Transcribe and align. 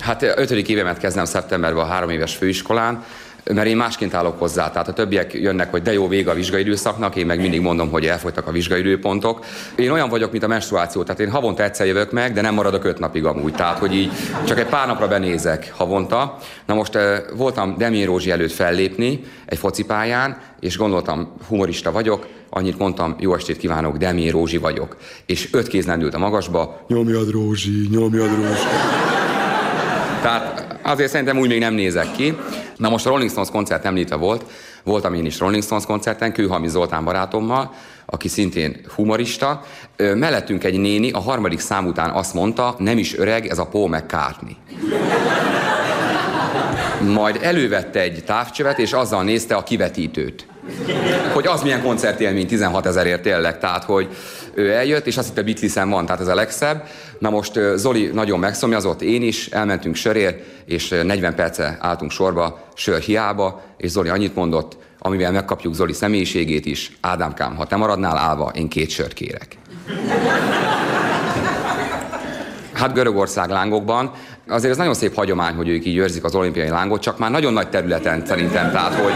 Hát 0.00 0.22
ötödik 0.22 0.68
évemet 0.68 0.98
kezdem 0.98 1.24
szeptemberben 1.24 1.84
a 1.84 1.86
három 1.86 2.10
éves 2.10 2.36
főiskolán, 2.36 3.04
mert 3.54 3.66
én 3.66 3.76
másként 3.76 4.14
állok 4.14 4.38
hozzá. 4.38 4.70
Tehát 4.70 4.88
a 4.88 4.92
többiek 4.92 5.32
jönnek, 5.32 5.70
hogy 5.70 5.82
de 5.82 5.92
jó 5.92 6.08
vége 6.08 6.30
a 6.30 6.34
vizsgaidőszaknak, 6.34 7.16
én 7.16 7.26
meg 7.26 7.40
mindig 7.40 7.60
mondom, 7.60 7.90
hogy 7.90 8.06
elfogytak 8.06 8.46
a 8.46 8.50
vizsgaidőpontok. 8.50 9.44
Én 9.76 9.90
olyan 9.90 10.08
vagyok, 10.08 10.30
mint 10.30 10.42
a 10.42 10.46
menstruáció, 10.46 11.02
tehát 11.02 11.20
én 11.20 11.30
havonta 11.30 11.62
egyszer 11.62 11.86
jövök 11.86 12.12
meg, 12.12 12.32
de 12.32 12.40
nem 12.40 12.54
maradok 12.54 12.84
öt 12.84 12.98
napig 12.98 13.24
amúgy. 13.24 13.52
Tehát, 13.52 13.78
hogy 13.78 13.94
így 13.94 14.10
csak 14.46 14.58
egy 14.58 14.66
pár 14.66 14.86
napra 14.86 15.08
benézek 15.08 15.72
havonta. 15.76 16.38
Na 16.66 16.74
most 16.74 16.98
voltam 17.36 17.76
Demén 17.78 18.06
Rózsi 18.06 18.30
előtt 18.30 18.52
fellépni 18.52 19.20
egy 19.46 19.58
focipályán, 19.58 20.38
és 20.60 20.76
gondoltam, 20.76 21.32
humorista 21.48 21.92
vagyok, 21.92 22.26
annyit 22.50 22.78
mondtam, 22.78 23.16
jó 23.18 23.34
estét 23.34 23.56
kívánok, 23.56 23.96
Demén 23.96 24.30
Rózsi 24.30 24.58
vagyok. 24.58 24.96
És 25.26 25.48
öt 25.52 25.68
kéz 25.68 25.86
lendült 25.86 26.14
a 26.14 26.18
magasba, 26.18 26.84
nyomjad 26.88 27.30
Rózsi, 27.30 27.88
nyomjad 27.90 28.34
Rózsi. 28.34 29.17
Tehát 30.22 30.78
azért 30.82 31.10
szerintem 31.10 31.38
úgy 31.38 31.48
még 31.48 31.58
nem 31.58 31.74
nézek 31.74 32.12
ki. 32.12 32.36
Na 32.76 32.88
most 32.88 33.06
a 33.06 33.10
Rolling 33.10 33.30
Stones 33.30 33.50
koncert 33.50 33.84
említve 33.84 34.16
volt, 34.16 34.44
voltam 34.84 35.14
én 35.14 35.24
is 35.24 35.38
Rolling 35.38 35.62
Stones 35.62 35.84
koncerten, 35.84 36.32
Kőhalmi 36.32 36.68
Zoltán 36.68 37.04
barátommal, 37.04 37.74
aki 38.06 38.28
szintén 38.28 38.80
humorista. 38.94 39.62
Mellettünk 39.96 40.64
egy 40.64 40.78
néni 40.78 41.10
a 41.10 41.20
harmadik 41.20 41.58
szám 41.58 41.86
után 41.86 42.10
azt 42.10 42.34
mondta, 42.34 42.74
nem 42.78 42.98
is 42.98 43.18
öreg, 43.18 43.46
ez 43.46 43.58
a 43.58 43.66
Paul 43.66 43.88
McCartney. 43.88 44.56
Majd 47.14 47.38
elővette 47.42 48.00
egy 48.00 48.22
távcsövet, 48.26 48.78
és 48.78 48.92
azzal 48.92 49.22
nézte 49.22 49.54
a 49.54 49.62
kivetítőt. 49.62 50.46
Hogy 51.32 51.46
az 51.46 51.62
milyen 51.62 51.82
koncertélmény 51.82 52.46
16 52.46 52.86
ezerért 52.86 53.22
tényleg, 53.22 53.58
tehát 53.58 53.84
hogy 53.84 54.08
ő 54.54 54.72
eljött, 54.72 55.06
és 55.06 55.16
azt 55.16 55.28
hitte 55.28 55.42
Beatlesen 55.42 55.90
van, 55.90 56.06
tehát 56.06 56.20
ez 56.20 56.26
a 56.26 56.34
legszebb. 56.34 56.82
Na 57.18 57.30
most 57.30 57.60
Zoli 57.74 58.10
nagyon 58.12 58.38
megszomjazott, 58.38 59.02
én 59.02 59.22
is, 59.22 59.46
elmentünk 59.46 59.94
sörér, 59.94 60.42
és 60.64 60.88
40 60.88 61.34
perce 61.34 61.76
álltunk 61.80 62.10
sorba, 62.10 62.60
sör 62.74 63.00
hiába, 63.00 63.62
és 63.76 63.90
Zoli 63.90 64.08
annyit 64.08 64.34
mondott, 64.34 64.76
amivel 64.98 65.32
megkapjuk 65.32 65.74
Zoli 65.74 65.92
személyiségét 65.92 66.66
is, 66.66 66.92
Ádámkám, 67.00 67.56
ha 67.56 67.66
te 67.66 67.76
maradnál 67.76 68.16
állva, 68.16 68.50
én 68.54 68.68
két 68.68 68.90
sört 68.90 69.12
kérek. 69.12 69.56
Hát 72.72 72.92
Görögország 72.92 73.48
lángokban, 73.48 74.12
azért 74.48 74.72
ez 74.72 74.76
nagyon 74.76 74.94
szép 74.94 75.14
hagyomány, 75.14 75.54
hogy 75.54 75.68
ők 75.68 75.86
így 75.86 75.96
őrzik 75.96 76.24
az 76.24 76.34
olimpiai 76.34 76.68
lángot, 76.68 77.00
csak 77.00 77.18
már 77.18 77.30
nagyon 77.30 77.52
nagy 77.52 77.68
területen 77.68 78.26
szerintem, 78.26 78.70
tehát 78.70 78.94
hogy 78.94 79.12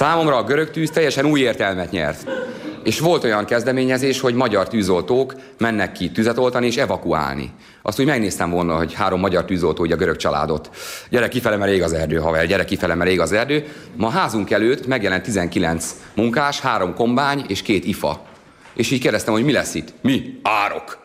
számomra 0.00 0.36
a 0.36 0.44
görög 0.44 0.70
tűz 0.70 0.90
teljesen 0.90 1.24
új 1.24 1.40
értelmet 1.40 1.90
nyert. 1.90 2.30
És 2.84 3.00
volt 3.00 3.24
olyan 3.24 3.44
kezdeményezés, 3.44 4.20
hogy 4.20 4.34
magyar 4.34 4.68
tűzoltók 4.68 5.34
mennek 5.58 5.92
ki 5.92 6.10
tüzet 6.10 6.38
oltani 6.38 6.66
és 6.66 6.76
evakuálni. 6.76 7.50
Azt 7.82 8.00
úgy 8.00 8.06
megnéztem 8.06 8.50
volna, 8.50 8.76
hogy 8.76 8.94
három 8.94 9.20
magyar 9.20 9.44
tűzoltó, 9.44 9.82
ugye 9.82 9.94
a 9.94 9.96
görög 9.96 10.16
családot. 10.16 10.70
Gyere 11.10 11.28
kifele, 11.28 11.56
mert 11.56 11.72
ég 11.72 11.82
az 11.82 11.92
erdő, 11.92 12.16
haver, 12.16 12.46
gyere 12.46 12.64
kifele, 12.64 12.94
mert 12.94 13.10
ég 13.10 13.20
az 13.20 13.32
erdő. 13.32 13.64
Ma 13.96 14.06
a 14.06 14.10
házunk 14.10 14.50
előtt 14.50 14.86
megjelent 14.86 15.22
19 15.22 15.94
munkás, 16.14 16.60
három 16.60 16.94
kombány 16.94 17.44
és 17.48 17.62
két 17.62 17.84
ifa. 17.84 18.22
És 18.74 18.90
így 18.90 19.00
kérdeztem, 19.00 19.32
hogy 19.32 19.44
mi 19.44 19.52
lesz 19.52 19.74
itt? 19.74 19.92
Mi? 20.02 20.40
Árok. 20.42 20.98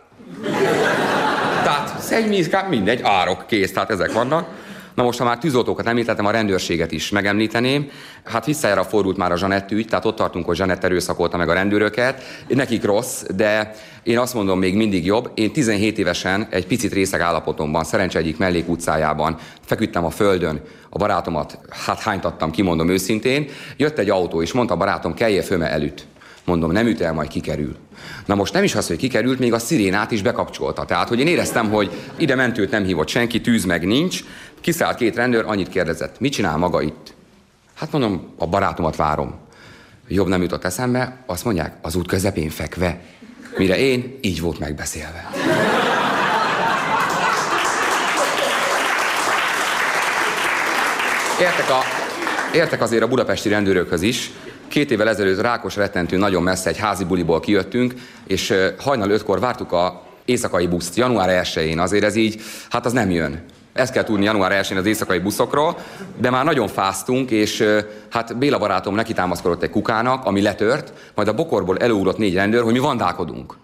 Tehát 1.63 1.99
szennyvíz, 2.01 2.49
mindegy, 2.69 3.01
árok, 3.03 3.47
kész, 3.47 3.73
tehát 3.73 3.89
ezek 3.89 4.11
vannak. 4.11 4.47
Na 4.95 5.03
most, 5.03 5.19
ha 5.19 5.25
már 5.25 5.37
tűzoltókat 5.37 5.87
említettem, 5.87 6.25
a 6.25 6.31
rendőrséget 6.31 6.91
is 6.91 7.09
megemlíteném. 7.09 7.89
Hát 8.23 8.45
visszájára 8.45 8.83
fordult 8.83 9.17
már 9.17 9.31
a 9.31 9.37
Zsanett 9.37 9.71
ügy, 9.71 9.87
tehát 9.87 10.05
ott 10.05 10.15
tartunk, 10.15 10.45
hogy 10.45 10.55
Zsanett 10.55 10.83
erőszakolta 10.83 11.37
meg 11.37 11.49
a 11.49 11.53
rendőröket. 11.53 12.21
Nekik 12.47 12.83
rossz, 12.83 13.23
de 13.35 13.75
én 14.03 14.17
azt 14.17 14.33
mondom, 14.33 14.59
még 14.59 14.75
mindig 14.75 15.05
jobb. 15.05 15.31
Én 15.33 15.51
17 15.51 15.97
évesen 15.97 16.47
egy 16.49 16.67
picit 16.67 16.93
részeg 16.93 17.21
állapotomban, 17.21 17.83
szerencsé 17.83 18.17
egyik 18.17 18.37
mellék 18.37 18.69
utcájában 18.69 19.37
feküdtem 19.65 20.05
a 20.05 20.09
földön, 20.09 20.61
a 20.89 20.97
barátomat, 20.97 21.59
hát 21.69 21.99
hánytattam, 21.99 22.51
kimondom 22.51 22.89
őszintén. 22.89 23.47
Jött 23.77 23.97
egy 23.97 24.09
autó, 24.09 24.41
és 24.41 24.51
mondta 24.51 24.73
a 24.73 24.77
barátom, 24.77 25.13
kelje 25.13 25.41
föme 25.41 25.71
előtt. 25.71 26.07
Mondom, 26.45 26.71
nem 26.71 26.87
üt 26.87 27.01
el, 27.01 27.13
majd 27.13 27.29
kikerül. 27.29 27.75
Na 28.25 28.35
most 28.35 28.53
nem 28.53 28.63
is 28.63 28.75
az, 28.75 28.87
hogy 28.87 28.97
kikerült, 28.97 29.39
még 29.39 29.53
a 29.53 29.59
szirénát 29.59 30.11
is 30.11 30.21
bekapcsolta. 30.21 30.85
Tehát, 30.85 31.07
hogy 31.07 31.19
én 31.19 31.27
éreztem, 31.27 31.69
hogy 31.69 31.91
ide 32.15 32.35
mentőt 32.35 32.71
nem 32.71 32.83
hívott 32.83 33.07
senki, 33.07 33.41
tűz 33.41 33.65
meg 33.65 33.85
nincs. 33.85 34.23
Kiszállt 34.61 34.97
két 34.97 35.15
rendőr, 35.15 35.43
annyit 35.47 35.69
kérdezett, 35.69 36.19
mit 36.19 36.31
csinál 36.31 36.57
maga 36.57 36.81
itt? 36.81 37.13
Hát 37.73 37.91
mondom, 37.91 38.33
a 38.37 38.47
barátomat 38.47 38.95
várom. 38.95 39.35
Jobb 40.07 40.27
nem 40.27 40.41
jutott 40.41 40.63
eszembe, 40.63 41.23
azt 41.25 41.45
mondják, 41.45 41.73
az 41.81 41.95
út 41.95 42.07
közepén 42.07 42.49
fekve. 42.49 43.01
Mire 43.57 43.77
én, 43.77 44.17
így 44.21 44.41
volt 44.41 44.59
megbeszélve. 44.59 45.29
Értek, 51.39 51.69
a, 51.69 51.81
értek 52.53 52.81
azért 52.81 53.03
a 53.03 53.07
budapesti 53.07 53.49
rendőrökhöz 53.49 54.01
is, 54.01 54.31
Két 54.67 54.91
évvel 54.91 55.09
ezelőtt 55.09 55.41
rákos 55.41 55.75
rettentő 55.75 56.17
nagyon 56.17 56.43
messze 56.43 56.69
egy 56.69 56.77
házi 56.77 57.03
buliból 57.03 57.39
kijöttünk, 57.39 57.93
és 58.27 58.53
hajnal 58.79 59.09
ötkor 59.09 59.39
vártuk 59.39 59.71
a 59.71 60.01
éjszakai 60.25 60.67
buszt, 60.67 60.95
január 60.95 61.45
1-én, 61.45 61.79
azért 61.79 62.03
ez 62.03 62.15
így, 62.15 62.41
hát 62.69 62.85
az 62.85 62.91
nem 62.91 63.09
jön. 63.09 63.43
Ezt 63.73 63.93
kell 63.93 64.03
tudni 64.03 64.25
január 64.25 64.63
1-én 64.63 64.77
az 64.77 64.85
éjszakai 64.85 65.19
buszokról, 65.19 65.77
de 66.17 66.29
már 66.29 66.45
nagyon 66.45 66.67
fáztunk, 66.67 67.31
és 67.31 67.63
hát 68.09 68.37
Béla 68.37 68.57
barátom 68.57 68.95
neki 68.95 69.13
támaszkodott 69.13 69.63
egy 69.63 69.69
kukának, 69.69 70.25
ami 70.25 70.41
letört, 70.41 70.93
majd 71.15 71.27
a 71.27 71.33
bokorból 71.33 71.77
előugrott 71.77 72.17
négy 72.17 72.33
rendőr, 72.33 72.63
hogy 72.63 72.73
mi 72.73 72.79
vandálkodunk. 72.79 73.57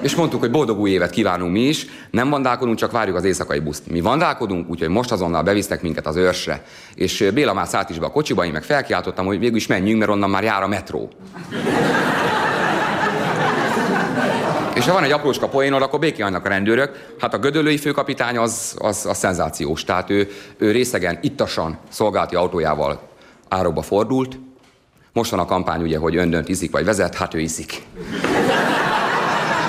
És 0.00 0.14
mondtuk, 0.14 0.40
hogy 0.40 0.50
boldog 0.50 0.78
új 0.78 0.90
évet 0.90 1.10
kívánunk 1.10 1.52
mi 1.52 1.60
is, 1.60 1.86
nem 2.10 2.30
vandálkodunk, 2.30 2.78
csak 2.78 2.90
várjuk 2.90 3.16
az 3.16 3.24
éjszakai 3.24 3.58
buszt. 3.58 3.90
Mi 3.90 4.00
vandálkodunk, 4.00 4.70
úgyhogy 4.70 4.88
most 4.88 5.12
azonnal 5.12 5.42
bevisznek 5.42 5.82
minket 5.82 6.06
az 6.06 6.16
őrsre. 6.16 6.62
És 6.94 7.30
Béla 7.34 7.52
már 7.52 7.66
szállt 7.66 7.90
is 7.90 7.98
be 7.98 8.06
a 8.06 8.10
kocsiba, 8.10 8.44
én 8.44 8.52
meg 8.52 8.62
felkiáltottam, 8.62 9.26
hogy 9.26 9.38
végül 9.38 9.56
is 9.56 9.66
menjünk, 9.66 9.98
mert 9.98 10.10
onnan 10.10 10.30
már 10.30 10.42
jár 10.42 10.62
a 10.62 10.68
metró. 10.68 11.10
És 14.74 14.86
ha 14.86 14.92
van 14.92 15.04
egy 15.04 15.12
apróska 15.12 15.48
poénod, 15.48 15.82
akkor 15.82 15.98
békélnek 15.98 16.44
a 16.44 16.48
rendőrök. 16.48 17.14
Hát 17.20 17.34
a 17.34 17.38
gödöllői 17.38 17.76
főkapitány 17.76 18.36
az, 18.36 18.76
az, 18.78 19.06
az 19.06 19.18
szenzációs. 19.18 19.84
Tehát 19.84 20.10
ő, 20.10 20.28
ő 20.58 20.70
részegen, 20.70 21.18
ittasan 21.22 21.78
szolgálti 21.88 22.34
autójával 22.34 23.00
árokba 23.48 23.82
fordult. 23.82 24.38
Most 25.12 25.30
van 25.30 25.40
a 25.40 25.44
kampány 25.44 25.82
ugye, 25.82 25.98
hogy 25.98 26.16
öndönt 26.16 26.48
iszik 26.48 26.70
vagy 26.70 26.84
vezet, 26.84 27.14
hát 27.14 27.34
ő 27.34 27.40
iszik. 27.40 27.82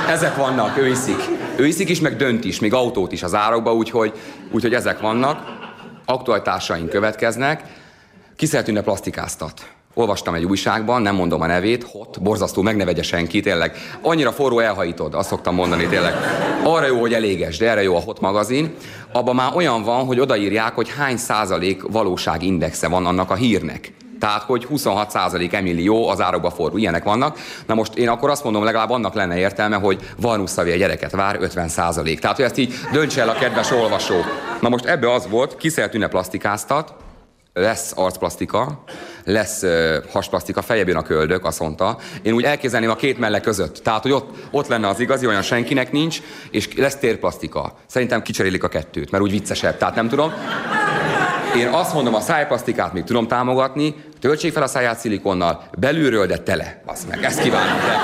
Ezek 0.09 0.35
vannak, 0.35 0.77
ő 0.77 0.87
iszik. 0.87 1.29
Ő 1.55 1.67
iszik 1.67 1.89
is, 1.89 1.99
meg 1.99 2.15
dönt 2.15 2.43
is, 2.43 2.59
még 2.59 2.73
autót 2.73 3.11
is 3.11 3.23
az 3.23 3.35
árokba, 3.35 3.73
úgyhogy, 3.73 4.13
úgyhogy 4.51 4.73
ezek 4.73 4.99
vannak. 4.99 5.39
Aktualitásaink 6.05 6.89
következnek. 6.89 7.63
Kiszeltűnne 8.35 8.81
plastikáztat. 8.81 9.67
Olvastam 9.93 10.33
egy 10.33 10.43
újságban, 10.43 11.01
nem 11.01 11.15
mondom 11.15 11.41
a 11.41 11.45
nevét, 11.45 11.83
hot, 11.83 12.21
borzasztó, 12.21 12.61
megnevegye 12.61 13.03
senki, 13.03 13.39
tényleg. 13.39 13.75
Annyira 14.01 14.31
forró 14.31 14.59
elhajítod, 14.59 15.13
azt 15.13 15.27
szoktam 15.29 15.55
mondani 15.55 15.87
tényleg. 15.87 16.13
Arra 16.63 16.85
jó, 16.85 16.99
hogy 16.99 17.13
eléges, 17.13 17.57
de 17.57 17.69
erre 17.69 17.83
jó 17.83 17.95
a 17.95 17.99
hot 17.99 18.19
magazin. 18.19 18.73
Abban 19.11 19.35
már 19.35 19.55
olyan 19.55 19.83
van, 19.83 20.05
hogy 20.05 20.19
odaírják, 20.19 20.75
hogy 20.75 20.89
hány 20.97 21.17
százalék 21.17 21.81
valóságindexe 21.81 22.87
van 22.87 23.05
annak 23.05 23.31
a 23.31 23.35
hírnek. 23.35 23.91
Tehát, 24.23 24.43
hogy 24.43 24.67
26% 24.71 25.53
emillió 25.53 26.07
az 26.07 26.21
árokba 26.21 26.51
forró. 26.51 26.77
Ilyenek 26.77 27.03
vannak. 27.03 27.37
Na 27.67 27.73
most 27.73 27.95
én 27.95 28.09
akkor 28.09 28.29
azt 28.29 28.43
mondom, 28.43 28.63
legalább 28.63 28.89
annak 28.89 29.13
lenne 29.13 29.37
értelme, 29.37 29.75
hogy 29.75 29.99
Varnuszavi 30.17 30.71
a 30.71 30.75
gyereket 30.75 31.11
vár 31.11 31.37
50%. 31.41 32.19
Tehát, 32.19 32.35
hogy 32.35 32.45
ezt 32.45 32.57
így 32.57 32.73
döntse 32.91 33.21
el 33.21 33.29
a 33.29 33.33
kedves 33.33 33.71
olvasó. 33.71 34.15
Na 34.61 34.69
most 34.69 34.85
ebbe 34.85 35.13
az 35.13 35.27
volt, 35.29 35.57
kiszelt 35.57 36.07
plastikáztat, 36.07 36.93
lesz 37.53 37.91
arcplasztika, 37.95 38.83
lesz 39.23 39.61
uh, 39.61 39.95
hasplasztika, 40.11 40.61
fejebb 40.61 40.87
jön 40.87 40.97
a 40.97 41.01
köldök, 41.01 41.45
azt 41.45 41.59
mondta. 41.59 41.97
Én 42.21 42.33
úgy 42.33 42.43
elképzelném 42.43 42.89
a 42.89 42.95
két 42.95 43.19
melle 43.19 43.39
között. 43.39 43.75
Tehát, 43.75 44.01
hogy 44.01 44.11
ott, 44.11 44.29
ott 44.51 44.67
lenne 44.67 44.87
az 44.87 44.99
igazi, 44.99 45.27
olyan 45.27 45.41
senkinek 45.41 45.91
nincs, 45.91 46.21
és 46.51 46.75
lesz 46.75 46.95
térplasztika. 46.95 47.75
Szerintem 47.85 48.21
kicserélik 48.21 48.63
a 48.63 48.67
kettőt, 48.67 49.11
mert 49.11 49.23
úgy 49.23 49.31
viccesebb. 49.31 49.77
Tehát 49.77 49.95
nem 49.95 50.09
tudom. 50.09 50.33
Én 51.57 51.67
azt 51.67 51.93
mondom, 51.93 52.15
a 52.15 52.19
szájplasztikát 52.19 52.93
még 52.93 53.03
tudom 53.03 53.27
támogatni, 53.27 53.95
töltsék 54.23 54.53
fel 54.53 54.63
a 54.63 54.67
száját 54.67 54.99
szilikonnal, 54.99 55.63
belülről, 55.79 56.25
de 56.25 56.37
tele. 56.37 56.81
Azt 56.85 57.09
meg, 57.09 57.23
ezt 57.23 57.41
kívánom. 57.41 57.77
De, 57.77 57.97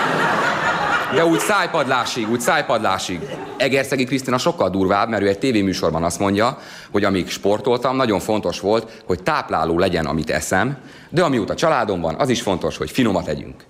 de 1.16 1.26
úgy 1.26 1.40
szájpadlásig, 1.40 2.30
úgy 2.30 2.40
szájpadlásig. 2.40 3.20
Egerszegi 3.58 4.04
Krisztina 4.04 4.38
sokkal 4.38 4.70
durvább, 4.70 5.10
mert 5.10 5.24
ő 5.24 5.28
egy 5.28 5.40
tévéműsorban 5.40 6.04
azt 6.04 6.20
mondja, 6.20 6.58
hogy 6.92 7.04
amíg 7.04 7.30
sportoltam, 7.30 7.96
nagyon 7.96 8.20
fontos 8.20 8.60
volt, 8.60 9.04
hogy 9.06 9.24
tápláló 9.24 9.78
legyen, 9.78 10.06
amit 10.06 10.30
eszem, 10.30 10.78
de 11.10 11.24
amióta 11.24 11.56
családom 11.56 12.02
van, 12.02 12.16
az 12.18 12.30
is 12.30 12.42
fontos, 12.42 12.78
hogy 12.78 12.92
finomat 12.92 13.28
együnk. 13.28 13.64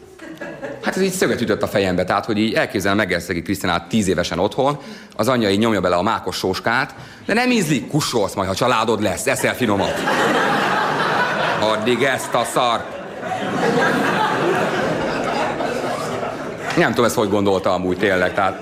Hát 0.83 0.95
ez 0.95 1.01
így 1.01 1.11
szöget 1.11 1.41
ütött 1.41 1.63
a 1.63 1.67
fejembe, 1.67 2.03
tehát 2.03 2.25
hogy 2.25 2.37
így 2.37 2.53
elképzelem 2.53 2.97
Megerszegi 2.97 3.41
Krisztinát 3.41 3.89
tíz 3.89 4.07
évesen 4.07 4.39
otthon, 4.39 4.77
az 5.15 5.27
anyja 5.27 5.49
így 5.49 5.59
nyomja 5.59 5.81
bele 5.81 5.95
a 5.95 6.01
mákos 6.01 6.35
sóskát, 6.35 6.95
de 7.25 7.33
nem 7.33 7.51
ízlik, 7.51 7.87
kussolsz 7.87 8.33
majd, 8.33 8.47
ha 8.47 8.55
családod 8.55 9.01
lesz, 9.01 9.27
eszel 9.27 9.55
finomat. 9.55 9.93
Addig 11.59 12.03
ezt 12.03 12.33
a 12.33 12.43
szar. 12.43 12.83
Nem 16.77 16.89
tudom, 16.89 17.05
ezt 17.05 17.15
hogy 17.15 17.29
gondolta 17.29 17.73
amúgy 17.73 17.97
tényleg, 17.97 18.33
tehát 18.33 18.61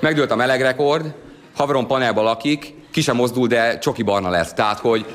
megdőlt 0.00 0.30
a 0.30 0.36
meleg 0.36 0.60
rekord, 0.60 1.14
haverom 1.56 1.86
panelban 1.86 2.24
lakik, 2.24 2.74
ki 2.92 3.00
sem 3.00 3.16
mozdul, 3.16 3.46
de 3.46 3.78
csoki 3.78 4.02
barna 4.02 4.30
lett. 4.30 4.50
Tehát, 4.50 4.78
hogy 4.78 5.06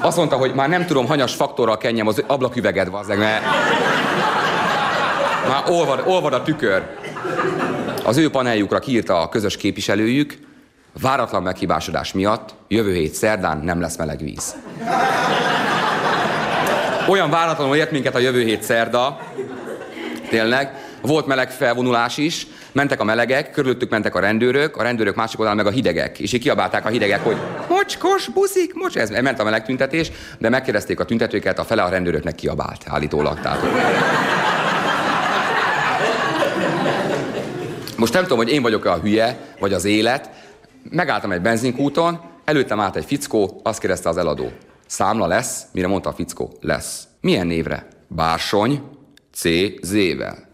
azt 0.00 0.16
mondta, 0.16 0.36
hogy 0.36 0.54
már 0.54 0.68
nem 0.68 0.86
tudom, 0.86 1.06
hanyas 1.06 1.34
faktorral 1.34 1.78
kenjem 1.78 2.06
az 2.06 2.22
ablaküveged, 2.26 2.90
vazzeg, 2.90 3.18
mert 3.18 3.44
már 5.48 5.62
olvad, 5.70 6.02
olvad 6.06 6.32
a 6.32 6.42
tükör. 6.42 6.82
Az 8.04 8.16
ő 8.16 8.30
paneljukra 8.30 8.78
kiírta 8.78 9.20
a 9.20 9.28
közös 9.28 9.56
képviselőjük, 9.56 10.38
váratlan 11.00 11.42
meghibásodás 11.42 12.12
miatt 12.12 12.54
jövő 12.68 12.92
hét 12.92 13.14
szerdán 13.14 13.58
nem 13.58 13.80
lesz 13.80 13.96
meleg 13.96 14.18
víz. 14.18 14.56
Olyan 17.08 17.30
váratlanul 17.30 17.76
ért 17.76 17.90
minket 17.90 18.14
a 18.14 18.18
jövő 18.18 18.42
hét 18.42 18.62
szerda, 18.62 19.20
tényleg, 20.28 20.72
volt 21.02 21.26
meleg 21.26 21.50
felvonulás 21.50 22.16
is, 22.16 22.46
mentek 22.72 23.00
a 23.00 23.04
melegek, 23.04 23.50
körülöttük 23.50 23.90
mentek 23.90 24.14
a 24.14 24.20
rendőrök, 24.20 24.76
a 24.76 24.82
rendőrök 24.82 25.14
másik 25.14 25.38
oldalán 25.38 25.64
meg 25.64 25.72
a 25.72 25.74
hidegek. 25.74 26.18
És 26.18 26.32
így 26.32 26.42
kiabálták 26.42 26.86
a 26.86 26.88
hidegek, 26.88 27.24
hogy 27.24 27.36
mocskos, 27.68 28.28
buszik, 28.28 28.74
mocs, 28.74 28.96
ez 28.96 29.10
ment 29.10 29.40
a 29.40 29.44
meleg 29.44 29.64
tüntetés, 29.64 30.10
de 30.38 30.48
megkérdezték 30.48 31.00
a 31.00 31.04
tüntetőket, 31.04 31.58
a 31.58 31.64
fele 31.64 31.82
a 31.82 31.88
rendőröknek 31.88 32.34
kiabált, 32.34 32.84
állítólag. 32.86 33.40
Tehát, 33.40 33.60
Most 37.96 38.12
nem 38.12 38.22
tudom, 38.22 38.38
hogy 38.38 38.52
én 38.52 38.62
vagyok-e 38.62 38.92
a 38.92 38.98
hülye, 38.98 39.38
vagy 39.58 39.72
az 39.72 39.84
élet. 39.84 40.30
Megálltam 40.90 41.32
egy 41.32 41.40
benzinkúton, 41.40 42.20
előttem 42.44 42.80
állt 42.80 42.96
egy 42.96 43.04
fickó, 43.04 43.60
azt 43.62 43.80
kérdezte 43.80 44.08
az 44.08 44.16
eladó. 44.16 44.50
Számla 44.86 45.26
lesz? 45.26 45.62
Mire 45.72 45.86
mondta 45.86 46.08
a 46.08 46.12
fickó? 46.12 46.52
Lesz. 46.60 47.08
Milyen 47.20 47.46
névre? 47.46 47.86
Bársony, 48.08 48.82
C, 49.34 49.42
Z-vel. 49.82 50.48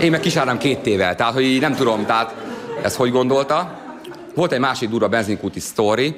Én 0.00 0.10
meg 0.10 0.20
kisárnám 0.20 0.58
két 0.58 0.78
tével, 0.78 1.14
tehát 1.14 1.32
hogy 1.32 1.42
így 1.42 1.60
nem 1.60 1.74
tudom, 1.74 2.06
tehát 2.06 2.34
ezt 2.82 2.96
hogy 2.96 3.10
gondolta. 3.10 3.78
Volt 4.34 4.52
egy 4.52 4.60
másik 4.60 4.88
durva 4.88 5.08
benzinkúti 5.08 5.60
sztori, 5.60 6.16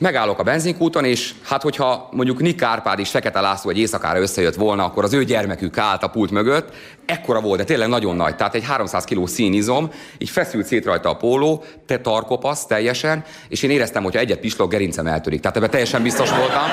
Megállok 0.00 0.38
a 0.38 0.42
benzinkúton, 0.42 1.04
és 1.04 1.34
hát 1.44 1.62
hogyha 1.62 2.08
mondjuk 2.12 2.40
Nick 2.40 2.62
Árpád 2.62 2.98
és 2.98 3.10
Fekete 3.10 3.40
László 3.40 3.70
egy 3.70 3.78
éjszakára 3.78 4.20
összejött 4.20 4.54
volna, 4.54 4.84
akkor 4.84 5.04
az 5.04 5.12
ő 5.12 5.24
gyermekük 5.24 5.78
állt 5.78 6.02
a 6.02 6.08
pult 6.08 6.30
mögött. 6.30 6.74
Ekkora 7.06 7.40
volt, 7.40 7.58
de 7.58 7.64
tényleg 7.64 7.88
nagyon 7.88 8.16
nagy. 8.16 8.36
Tehát 8.36 8.54
egy 8.54 8.64
300 8.64 9.04
kg 9.04 9.28
színizom, 9.28 9.90
így 10.18 10.30
feszült 10.30 10.66
szét 10.66 10.84
rajta 10.84 11.08
a 11.08 11.16
póló, 11.16 11.64
te 11.86 11.98
tarkopasz 11.98 12.66
teljesen, 12.66 13.24
és 13.48 13.62
én 13.62 13.70
éreztem, 13.70 14.02
hogy 14.02 14.14
ha 14.14 14.20
egyet 14.20 14.38
pislog, 14.38 14.70
gerincem 14.70 15.06
eltörik. 15.06 15.40
Tehát 15.40 15.56
ebben 15.56 15.70
teljesen 15.70 16.02
biztos 16.02 16.30
voltam. 16.30 16.64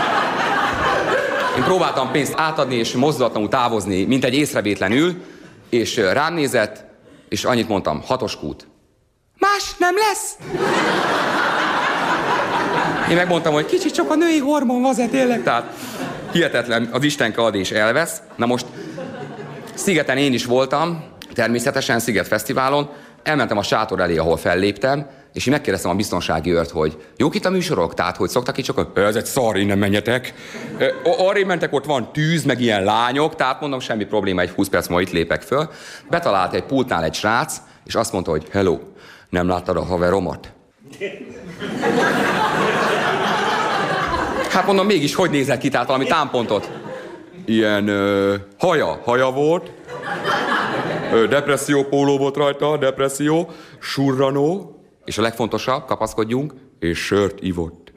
Én 1.57 1.63
próbáltam 1.63 2.11
pénzt 2.11 2.33
átadni 2.37 2.75
és 2.75 2.93
mozdulatlanul 2.93 3.49
távozni, 3.49 4.03
mint 4.03 4.25
egy 4.25 4.33
észrevétlenül, 4.33 5.23
és 5.69 5.95
rám 5.95 6.33
nézett, 6.33 6.83
és 7.29 7.43
annyit 7.43 7.67
mondtam, 7.67 8.01
hatos 8.05 8.37
kút. 8.39 8.67
Más 9.37 9.75
nem 9.77 9.95
lesz! 9.95 10.37
Én 13.09 13.15
megmondtam, 13.15 13.53
hogy 13.53 13.65
kicsit 13.65 13.93
csak 13.93 14.09
a 14.09 14.15
női 14.15 14.37
hormon 14.37 14.81
vazet 14.81 15.09
tényleg, 15.09 15.43
tehát 15.43 15.73
hihetetlen, 16.31 16.89
az 16.91 17.03
Istenke 17.03 17.41
ad 17.41 17.55
és 17.55 17.71
elvesz. 17.71 18.21
Na 18.35 18.45
most 18.45 18.65
Szigeten 19.73 20.17
én 20.17 20.33
is 20.33 20.45
voltam, 20.45 21.03
természetesen 21.33 21.99
Sziget 21.99 22.27
Fesztiválon, 22.27 22.89
elmentem 23.23 23.57
a 23.57 23.63
sátor 23.63 23.99
elé, 23.99 24.17
ahol 24.17 24.37
felléptem, 24.37 25.07
és 25.33 25.45
én 25.45 25.53
megkérdeztem 25.53 25.91
a 25.91 25.95
biztonsági 25.95 26.51
őrt, 26.51 26.69
hogy 26.69 26.97
jók 27.17 27.35
itt 27.35 27.45
a 27.45 27.49
műsorok? 27.49 27.93
Tehát, 27.93 28.17
hogy 28.17 28.29
szoktak 28.29 28.57
itt 28.57 28.65
csak, 28.65 28.91
ez 28.95 29.15
egy 29.15 29.25
szar, 29.25 29.57
innen 29.57 29.77
menjetek. 29.77 30.33
Arra 31.17 31.45
mentek, 31.45 31.73
ott 31.73 31.85
van 31.85 32.11
tűz, 32.11 32.43
meg 32.43 32.61
ilyen 32.61 32.83
lányok, 32.83 33.35
tehát 33.35 33.61
mondom, 33.61 33.79
semmi 33.79 34.05
probléma, 34.05 34.41
egy 34.41 34.49
20 34.49 34.67
perc 34.67 34.87
ma 34.87 35.01
itt 35.01 35.11
lépek 35.11 35.41
föl. 35.41 35.69
Betalált 36.09 36.53
egy 36.53 36.63
pultnál 36.63 37.03
egy 37.03 37.13
srác, 37.13 37.57
és 37.85 37.95
azt 37.95 38.11
mondta, 38.11 38.31
hogy 38.31 38.45
hello, 38.51 38.79
nem 39.29 39.47
láttad 39.47 39.77
a 39.77 39.83
haveromat? 39.83 40.53
Hát 44.55 44.65
mondom, 44.65 44.85
mégis 44.85 45.15
hogy 45.15 45.29
nézett 45.29 45.59
ki, 45.59 45.69
tehát 45.69 45.87
valami 45.87 46.05
támpontot. 46.05 46.69
Ilyen 47.45 47.87
ö, 47.87 48.35
haja, 48.59 49.01
haja 49.03 49.31
volt, 49.31 49.71
ö, 51.13 51.27
depresszió 51.27 51.83
póló 51.83 52.17
volt 52.17 52.35
rajta, 52.35 52.77
depresszió, 52.77 53.49
surranó, 53.79 54.79
és 55.05 55.17
a 55.17 55.21
legfontosabb, 55.21 55.85
kapaszkodjunk, 55.85 56.53
és 56.79 56.99
sört 56.99 57.41
ivott. 57.41 57.91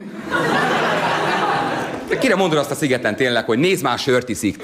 Kire 2.19 2.35
mondod 2.35 2.57
azt 2.57 2.71
a 2.71 2.75
szigeten 2.75 3.15
tényleg, 3.15 3.45
hogy 3.45 3.59
nézd 3.59 3.83
már 3.83 3.97
sört 3.97 4.29
iszik. 4.29 4.63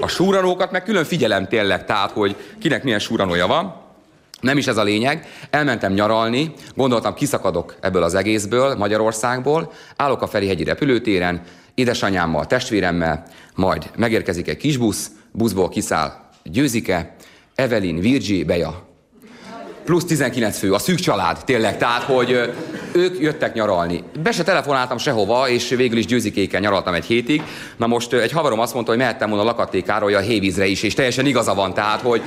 A 0.00 0.08
súranókat 0.08 0.70
meg 0.70 0.82
külön 0.82 1.04
figyelem 1.04 1.48
tényleg, 1.48 1.84
tehát, 1.84 2.10
hogy 2.10 2.36
kinek 2.60 2.82
milyen 2.82 2.98
súranója 2.98 3.46
van. 3.46 3.81
Nem 4.42 4.58
is 4.58 4.66
ez 4.66 4.76
a 4.76 4.82
lényeg. 4.82 5.26
Elmentem 5.50 5.92
nyaralni, 5.92 6.52
gondoltam, 6.76 7.14
kiszakadok 7.14 7.76
ebből 7.80 8.02
az 8.02 8.14
egészből, 8.14 8.74
Magyarországból, 8.74 9.72
állok 9.96 10.22
a 10.22 10.26
Ferihegyi 10.26 10.64
repülőtéren, 10.64 11.42
édesanyámmal, 11.74 12.46
testvéremmel, 12.46 13.26
majd 13.54 13.90
megérkezik 13.96 14.48
egy 14.48 14.56
kis 14.56 14.76
busz, 14.76 15.10
buszból 15.32 15.68
kiszáll 15.68 16.12
Győzike, 16.44 17.14
Evelyn, 17.54 18.00
Virgi, 18.00 18.44
Beja. 18.44 18.91
Plusz 19.84 20.04
19 20.04 20.58
fő, 20.58 20.72
a 20.72 20.78
szűk 20.78 20.98
család, 20.98 21.38
tényleg. 21.44 21.78
Tehát, 21.78 22.02
hogy 22.02 22.52
ők 22.92 23.20
jöttek 23.20 23.54
nyaralni. 23.54 24.02
Be 24.22 24.32
se 24.32 24.42
telefonáltam 24.42 24.98
sehova, 24.98 25.48
és 25.48 25.68
végül 25.68 25.98
is 25.98 26.06
győzikéken 26.06 26.60
nyaraltam 26.60 26.94
egy 26.94 27.04
hétig. 27.04 27.42
Na 27.76 27.86
most 27.86 28.12
egy 28.12 28.32
haverom 28.32 28.58
azt 28.58 28.74
mondta, 28.74 28.90
hogy 28.90 29.00
mehettem 29.00 29.28
volna 29.28 29.44
lakattékáról 29.44 30.14
a 30.14 30.18
hévízre 30.18 30.66
is, 30.66 30.82
és 30.82 30.94
teljesen 30.94 31.26
igaza 31.26 31.54
van, 31.54 31.74
tehát, 31.74 32.00
hogy 32.00 32.22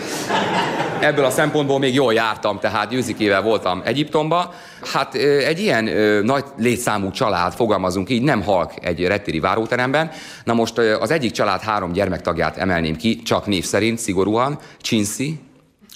ebből 1.00 1.26
a 1.26 1.30
szempontból 1.30 1.80
még 1.80 1.94
jól 1.94 2.14
jártam, 2.14 2.60
tehát 2.60 2.90
győzikével 2.90 3.42
voltam 3.42 3.82
Egyiptomba. 3.86 4.54
Hát 4.94 5.14
egy 5.16 5.60
ilyen 5.60 5.84
nagy 6.24 6.44
létszámú 6.58 7.12
család, 7.12 7.54
fogalmazunk 7.54 8.10
így, 8.10 8.22
nem 8.22 8.44
halk 8.44 8.72
egy 8.82 9.06
rettiri 9.06 9.40
váróteremben. 9.40 10.12
Na 10.44 10.54
most 10.54 10.78
az 10.78 11.12
egyik 11.12 11.32
család 11.32 11.62
három 11.62 11.92
gyermektagját 11.92 12.58
emelném 12.58 12.96
ki, 12.96 13.22
csak 13.22 13.46
név 13.46 13.64
szerint, 13.64 14.00
szigorúan. 14.00 14.60
Csinszi, 14.82 15.40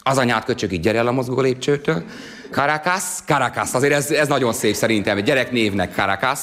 az 0.09 0.17
anyát 0.17 0.45
köcsög 0.45 0.71
így, 0.71 0.79
gyere 0.79 0.97
el 0.97 1.07
a 1.07 1.11
mozgó 1.11 1.41
lépcsőtől. 1.41 2.03
Caracas, 2.51 3.03
Caracas, 3.25 3.73
azért 3.73 3.93
ez, 3.93 4.11
ez 4.11 4.27
nagyon 4.27 4.53
szép 4.53 4.75
szerintem, 4.75 5.17
egy 5.17 5.23
gyerek 5.23 5.51
névnek 5.51 5.93
Caracas, 5.93 6.39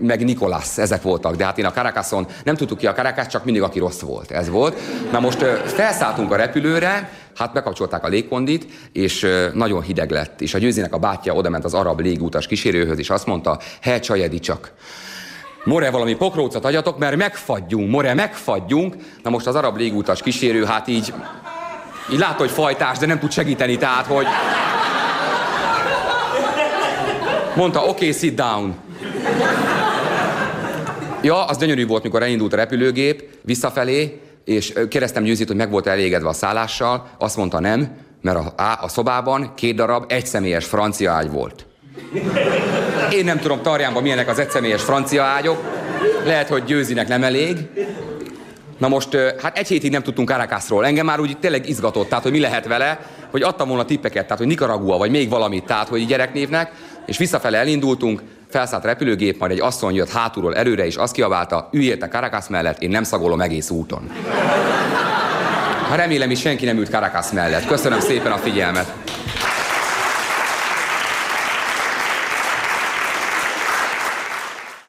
meg 0.00 0.24
Nicolas, 0.24 0.78
ezek 0.78 1.02
voltak, 1.02 1.36
de 1.36 1.44
hát 1.44 1.58
én 1.58 1.64
a 1.64 1.70
Caracason 1.70 2.26
nem 2.44 2.54
tudtuk 2.54 2.78
ki 2.78 2.86
a 2.86 2.92
Caracas, 2.92 3.26
csak 3.26 3.44
mindig 3.44 3.62
aki 3.62 3.78
rossz 3.78 4.00
volt, 4.00 4.30
ez 4.30 4.48
volt. 4.48 4.78
Na 5.12 5.20
most 5.20 5.38
felszálltunk 5.64 6.32
a 6.32 6.36
repülőre, 6.36 7.10
hát 7.36 7.52
bekapcsolták 7.52 8.04
a 8.04 8.08
légkondit, 8.08 8.66
és 8.92 9.26
nagyon 9.54 9.82
hideg 9.82 10.10
lett, 10.10 10.40
és 10.40 10.54
a 10.54 10.58
győzinek 10.58 10.94
a 10.94 10.98
bátyja 10.98 11.34
oda 11.34 11.48
ment 11.48 11.64
az 11.64 11.74
arab 11.74 12.00
légútas 12.00 12.46
kísérőhöz, 12.46 12.98
és 12.98 13.10
azt 13.10 13.26
mondta, 13.26 13.60
he 13.80 14.00
csajedi 14.00 14.38
csak, 14.38 14.72
More 15.64 15.90
valami 15.90 16.14
pokrócot 16.14 16.64
adjatok, 16.64 16.98
mert 16.98 17.16
megfagyjunk, 17.16 17.90
more 17.90 18.14
megfagyjunk. 18.14 18.94
Na 19.22 19.30
most 19.30 19.46
az 19.46 19.54
arab 19.54 19.76
légútas 19.76 20.22
kísérő, 20.22 20.64
hát 20.64 20.88
így, 20.88 21.12
így 22.12 22.18
látta, 22.18 22.38
hogy 22.38 22.50
fajtás, 22.50 22.98
de 22.98 23.06
nem 23.06 23.18
tud 23.18 23.32
segíteni, 23.32 23.76
tehát, 23.76 24.06
hogy 24.06 24.26
Mondta, 27.58 27.80
oké, 27.80 27.90
okay, 27.90 28.12
sit 28.12 28.34
down. 28.34 28.74
Ja, 31.22 31.44
az 31.44 31.58
gyönyörű 31.58 31.86
volt, 31.86 32.02
mikor 32.02 32.22
elindult 32.22 32.52
a 32.52 32.56
repülőgép 32.56 33.24
visszafelé, 33.42 34.20
és 34.44 34.72
kérdeztem 34.88 35.22
Győzit, 35.22 35.46
hogy 35.46 35.56
meg 35.56 35.70
volt 35.70 35.86
elégedve 35.86 36.28
a 36.28 36.32
szállással. 36.32 37.08
Azt 37.18 37.36
mondta 37.36 37.60
nem, 37.60 37.88
mert 38.22 38.36
a, 38.36 38.62
a, 38.62 38.78
a 38.82 38.88
szobában 38.88 39.52
két 39.54 39.74
darab 39.74 40.04
egyszemélyes 40.08 40.64
francia 40.64 41.12
ágy 41.12 41.30
volt. 41.30 41.66
Én 43.12 43.24
nem 43.24 43.38
tudom 43.38 43.62
Tarjánban 43.62 44.02
milyenek 44.02 44.28
az 44.28 44.38
egyszemélyes 44.38 44.82
francia 44.82 45.22
ágyok. 45.22 45.62
Lehet, 46.24 46.48
hogy 46.48 46.64
Győzinek 46.64 47.08
nem 47.08 47.22
elég. 47.22 47.56
Na 48.78 48.88
most, 48.88 49.16
hát 49.42 49.58
egy 49.58 49.68
hétig 49.68 49.90
nem 49.90 50.02
tudtunk 50.02 50.28
Caracasról. 50.28 50.86
Engem 50.86 51.06
már 51.06 51.20
úgy 51.20 51.38
tényleg 51.38 51.68
izgatott, 51.68 52.08
tehát 52.08 52.24
hogy 52.24 52.32
mi 52.32 52.40
lehet 52.40 52.66
vele, 52.66 53.00
hogy 53.30 53.42
adtam 53.42 53.68
volna 53.68 53.84
tippeket, 53.84 54.22
tehát 54.22 54.38
hogy 54.38 54.46
Nicaragua, 54.46 54.96
vagy 54.96 55.10
még 55.10 55.28
valamit, 55.28 55.64
tehát 55.64 55.88
hogy 55.88 56.06
gyereknévnek, 56.06 56.72
és 57.06 57.18
visszafele 57.18 57.58
elindultunk, 57.58 58.22
felszállt 58.50 58.84
repülőgép, 58.84 59.38
majd 59.38 59.52
egy 59.52 59.60
asszony 59.60 59.94
jött 59.94 60.10
hátulról 60.10 60.56
előre, 60.56 60.86
és 60.86 60.96
azt 60.96 61.12
kiabálta, 61.12 61.68
üljétek 61.72 62.10
Caracas 62.10 62.48
mellett, 62.48 62.82
én 62.82 62.90
nem 62.90 63.02
szagolom 63.02 63.40
egész 63.40 63.70
úton. 63.70 64.10
Ha 65.88 65.94
remélem 65.94 66.30
is 66.30 66.40
senki 66.40 66.64
nem 66.64 66.76
ült 66.76 66.90
Caracas 66.90 67.30
mellett. 67.32 67.66
Köszönöm 67.66 68.00
szépen 68.00 68.32
a 68.32 68.36
figyelmet. 68.36 69.07